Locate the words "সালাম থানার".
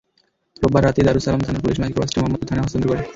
1.27-1.63